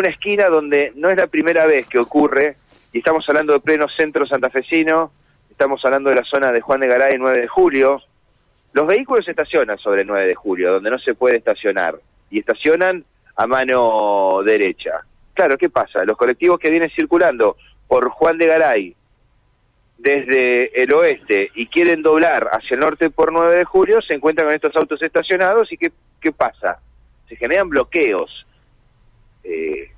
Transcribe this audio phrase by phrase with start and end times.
[0.00, 2.56] una esquina donde no es la primera vez que ocurre,
[2.92, 5.12] y estamos hablando de pleno centro santafesino,
[5.50, 8.00] estamos hablando de la zona de Juan de Garay 9 de julio,
[8.72, 11.96] los vehículos estacionan sobre el 9 de julio, donde no se puede estacionar,
[12.30, 13.04] y estacionan
[13.36, 15.04] a mano derecha.
[15.34, 16.04] Claro, ¿qué pasa?
[16.04, 17.56] Los colectivos que vienen circulando
[17.86, 18.96] por Juan de Garay
[19.98, 24.46] desde el oeste y quieren doblar hacia el norte por 9 de julio, se encuentran
[24.46, 26.78] con estos autos estacionados y ¿qué, qué pasa?
[27.28, 28.46] Se generan bloqueos.
[29.44, 29.89] Eh,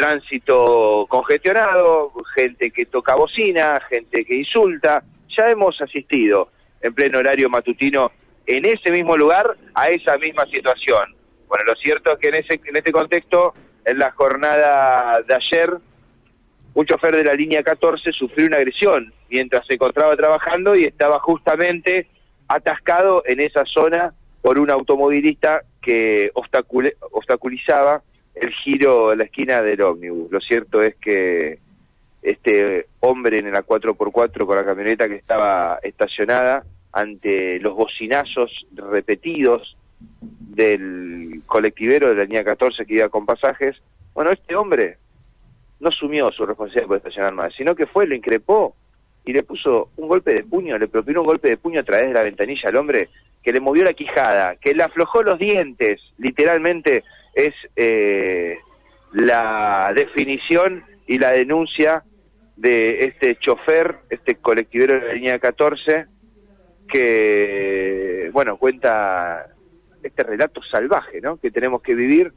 [0.00, 5.04] tránsito congestionado, gente que toca bocina, gente que insulta.
[5.36, 6.48] Ya hemos asistido
[6.80, 8.10] en pleno horario matutino
[8.46, 11.14] en ese mismo lugar a esa misma situación.
[11.48, 13.52] Bueno, lo cierto es que en, ese, en este contexto,
[13.84, 15.70] en la jornada de ayer,
[16.72, 21.18] un chofer de la línea 14 sufrió una agresión mientras se encontraba trabajando y estaba
[21.18, 22.08] justamente
[22.48, 28.02] atascado en esa zona por un automovilista que obstaculizaba
[28.34, 30.30] el giro en la esquina del ómnibus.
[30.30, 31.58] Lo cierto es que
[32.22, 39.76] este hombre en la 4x4 con la camioneta que estaba estacionada ante los bocinazos repetidos
[40.00, 43.76] del colectivero de la línea 14 que iba con pasajes,
[44.14, 44.98] bueno, este hombre
[45.78, 48.74] no asumió su responsabilidad por estacionar más, sino que fue, lo increpó
[49.24, 52.08] y le puso un golpe de puño, le propinó un golpe de puño a través
[52.08, 53.08] de la ventanilla al hombre,
[53.42, 58.58] que le movió la quijada, que le aflojó los dientes, literalmente es eh,
[59.12, 62.04] la definición y la denuncia
[62.56, 66.06] de este chofer, este colectivero de la línea 14,
[66.88, 69.46] que, bueno, cuenta
[70.02, 71.38] este relato salvaje, ¿no?
[71.38, 72.32] Que tenemos que vivir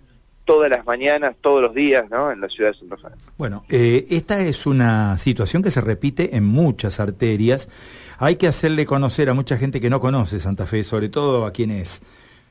[0.46, 2.32] todas las mañanas, todos los días, ¿no?
[2.32, 3.16] En la ciudad de San Rafael.
[3.38, 7.70] Bueno, eh, esta es una situación que se repite en muchas arterias.
[8.18, 11.52] Hay que hacerle conocer a mucha gente que no conoce Santa Fe, sobre todo a
[11.52, 12.02] quienes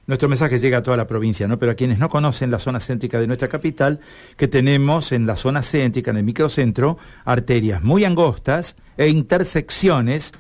[0.07, 1.59] nuestro mensaje llega a toda la provincia, ¿no?
[1.59, 4.01] Pero a quienes no conocen la zona céntrica de nuestra capital,
[4.37, 10.33] que tenemos en la zona céntrica, en el microcentro, arterias muy angostas e intersecciones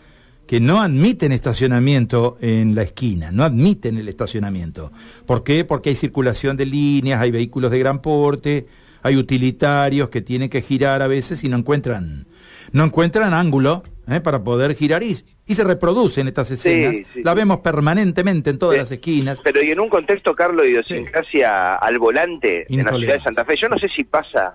[0.46, 4.92] que no admiten estacionamiento en la esquina, no admiten el estacionamiento.
[5.26, 5.64] ¿Por qué?
[5.64, 8.66] Porque hay circulación de líneas, hay vehículos de gran porte,
[9.02, 12.26] hay utilitarios que tienen que girar a veces y no encuentran,
[12.72, 14.20] no encuentran ángulo ¿eh?
[14.20, 15.16] para poder girar y,
[15.46, 16.98] y se reproducen estas escenas.
[17.16, 19.42] la vemos permanentemente en todas las esquinas.
[19.42, 23.44] Pero y en un contexto, Carlos, de idiosincrasia al volante en la ciudad de Santa
[23.44, 24.54] Fe, yo no sé si pasa.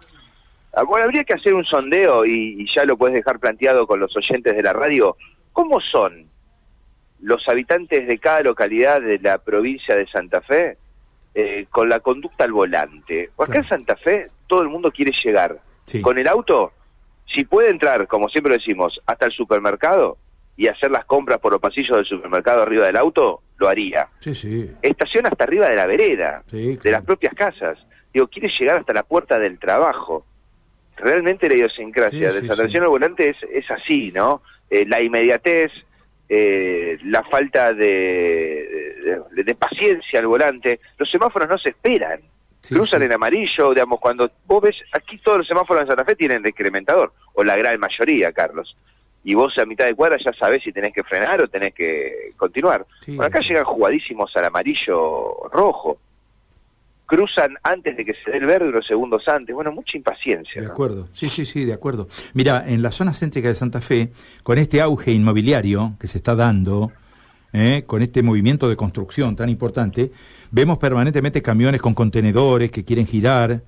[0.74, 4.00] Ah, bueno, habría que hacer un sondeo y, y ya lo puedes dejar planteado con
[4.00, 5.16] los oyentes de la radio
[5.58, 6.28] ¿Cómo son
[7.19, 10.78] los habitantes de cada localidad de la provincia de Santa Fe
[11.34, 13.31] eh, con la conducta al volante?
[13.40, 15.59] Acá en Santa Fe todo el mundo quiere llegar.
[16.04, 16.74] Con el auto,
[17.25, 20.19] si puede entrar, como siempre decimos, hasta el supermercado
[20.57, 24.09] y hacer las compras por los pasillos del supermercado arriba del auto, lo haría.
[24.19, 24.69] Sí, sí.
[24.81, 27.78] Estaciona hasta arriba de la vereda, de las propias casas.
[28.12, 30.25] Digo, quiere llegar hasta la puerta del trabajo.
[30.97, 34.41] Realmente la idiosincrasia de Fe al volante es, es así, ¿no?
[34.68, 35.72] Eh, la inmediatez,
[36.28, 40.79] eh, la falta de, de, paciencia al volante.
[40.97, 42.22] Los semáforos no se esperan.
[42.68, 46.41] cruzan en amarillo, digamos, cuando vos ves, aquí todos los semáforos en Santa Fe tienen
[46.41, 48.75] decrementador, o la gran mayoría, Carlos.
[49.29, 52.31] Y vos a mitad de cuadra ya sabés si tenés que frenar o tenés que
[52.38, 52.85] continuar.
[53.07, 55.99] Bueno, acá llegan jugadísimos al amarillo rojo
[57.05, 59.53] cruzan antes de que se dé el verde unos segundos antes.
[59.53, 60.61] Bueno, mucha impaciencia.
[60.61, 62.07] De acuerdo, sí, sí, sí, de acuerdo.
[62.35, 64.11] Mira, en la zona céntrica de Santa Fe,
[64.43, 66.94] con este auge inmobiliario que se está dando,
[67.51, 67.83] ¿eh?
[67.85, 70.09] con este movimiento de construcción tan importante,
[70.51, 73.61] vemos permanentemente camiones con contenedores que quieren girar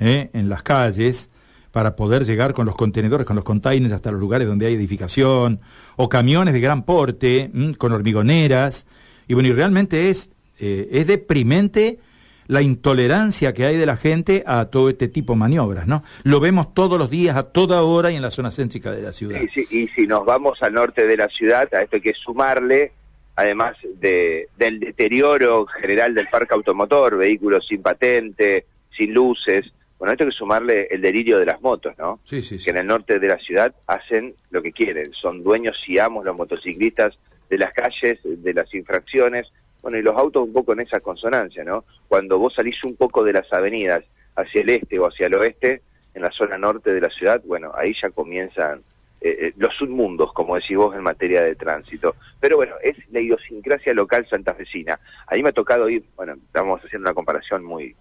[0.00, 0.30] ¿eh?
[0.32, 1.30] en las calles
[1.72, 5.60] para poder llegar con los contenedores, con los containers hasta los lugares donde hay edificación,
[5.96, 8.86] o camiones de gran porte, con hormigoneras,
[9.26, 11.98] y bueno, y realmente es, eh, es deprimente
[12.46, 16.02] la intolerancia que hay de la gente a todo este tipo de maniobras, ¿no?
[16.24, 19.12] Lo vemos todos los días, a toda hora y en la zona céntrica de la
[19.12, 19.40] ciudad.
[19.70, 22.92] y si nos vamos al norte de la ciudad, a esto hay que sumarle,
[23.36, 28.66] además de, del deterioro general del parque automotor, vehículos sin patente,
[28.96, 32.18] sin luces, bueno, esto hay que sumarle el delirio de las motos, ¿no?
[32.24, 32.64] Sí, sí, sí.
[32.64, 36.24] Que en el norte de la ciudad hacen lo que quieren, son dueños y amos
[36.24, 37.16] los motociclistas
[37.48, 41.62] de las calles, de las infracciones, bueno, y los autos un poco en esa consonancia,
[41.62, 41.84] ¿no?
[42.08, 44.02] Cuando vos salís un poco de las avenidas
[44.34, 45.82] hacia el este o hacia el oeste,
[46.14, 48.80] en la zona norte de la ciudad, bueno, ahí ya comienzan
[49.20, 52.16] eh, eh, los submundos, como decís vos, en materia de tránsito.
[52.40, 54.98] Pero bueno, es la idiosincrasia local santafesina.
[55.28, 57.94] Ahí me ha tocado ir, bueno, estamos haciendo una comparación muy,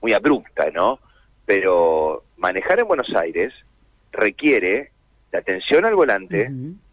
[0.00, 1.00] muy abrupta, ¿no?
[1.46, 3.52] Pero manejar en Buenos Aires
[4.12, 4.92] requiere
[5.32, 6.48] de atención al volante,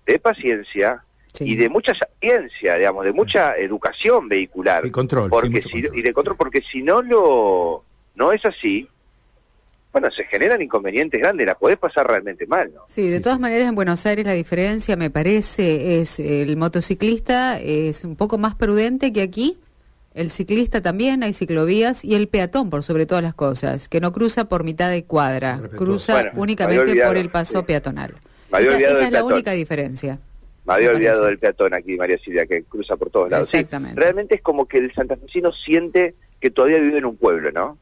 [0.05, 1.03] de paciencia,
[1.39, 4.85] y de mucha ciencia, digamos, de mucha educación vehicular.
[4.85, 5.29] Y control.
[5.29, 7.83] Porque si, Y de control, porque si no lo
[8.15, 8.87] no es así,
[9.91, 12.81] bueno, se generan inconvenientes grandes, la podés pasar realmente mal, ¿no?
[12.87, 18.03] Sí, de todas maneras en Buenos Aires la diferencia me parece es el motociclista es
[18.03, 19.57] un poco más prudente que aquí,
[20.17, 24.11] el ciclista también, hay ciclovías y el peatón por sobre todas las cosas, que no
[24.11, 28.15] cruza por mitad de cuadra, cruza únicamente por el paso peatonal.
[28.57, 30.19] Esa, es la única diferencia.
[30.65, 33.53] Me había olvidado del peatón aquí, María Silvia, que cruza por todos lados.
[33.53, 33.99] Exactamente.
[33.99, 37.77] realmente es como que el santafesino siente que todavía vive en un pueblo, ¿no?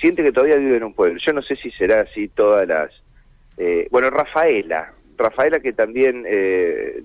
[0.00, 1.18] Siente que todavía vive en un pueblo.
[1.24, 2.90] Yo no sé si será así todas las...
[3.58, 7.02] Eh, bueno, Rafaela, Rafaela que también eh,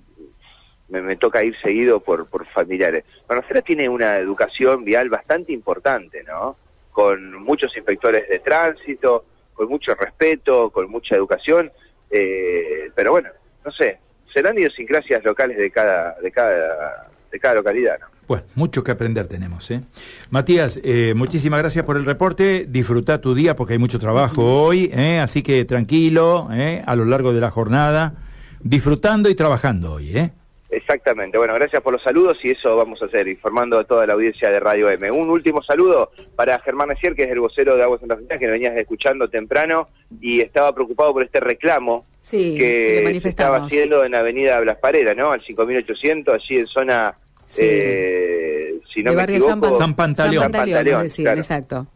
[0.92, 3.06] me, toca ir seguido por, por familiares.
[3.28, 6.58] Rafaela tiene una educación vial bastante importante, ¿no?
[6.92, 11.72] Con muchos inspectores de tránsito, con mucho respeto, con mucha educación,
[12.10, 13.30] eh, pero bueno,
[13.66, 13.98] no sé,
[14.34, 18.08] serán idiosincrasias locales de cada, de cada, de cada localidad, ¿no?
[18.28, 19.70] Bueno, mucho que aprender tenemos.
[19.72, 19.82] ¿eh?
[20.30, 22.66] Matías, eh, muchísimas gracias por el reporte.
[22.66, 25.20] Disfruta tu día porque hay mucho trabajo hoy, ¿eh?
[25.20, 26.82] así que tranquilo ¿eh?
[26.86, 28.16] a lo largo de la jornada,
[28.62, 30.18] disfrutando y trabajando hoy.
[30.18, 30.32] ¿eh?
[30.71, 31.38] Exactamente.
[31.38, 34.50] Bueno, gracias por los saludos y eso vamos a hacer, informando a toda la audiencia
[34.50, 35.12] de Radio M.
[35.12, 38.47] Un último saludo para Germán Messier, que es el vocero de Aguas Santa Fe, que
[38.47, 39.89] venías escuchando temprano
[40.21, 45.33] y estaba preocupado por este reclamo que, se estaba haciendo en Avenida Blas Parera, ¿no?
[45.33, 47.15] Al 5800, allí en zona
[47.59, 50.44] eh, si no me equivoco, San, Pantaleón.
[50.44, 51.88] San Pantaleón, exacto.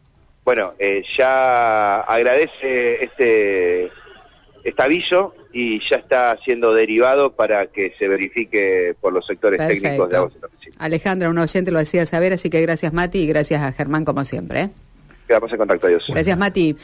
[0.44, 3.90] Bueno, eh, ya agradece este,
[4.64, 10.10] este aviso y ya está siendo derivado para que se verifique por los sectores técnicos
[10.10, 10.34] de Aguas
[10.80, 14.26] Alejandra, un oyente lo decía saber, así que gracias Mati y gracias a Germán como
[14.26, 14.64] siempre.
[14.64, 14.70] ¿eh?
[15.26, 16.04] Quedamos en contacto, adiós.
[16.10, 16.76] Gracias Mati.